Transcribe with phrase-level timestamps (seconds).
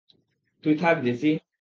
[0.63, 1.31] তুই থাক জেসি।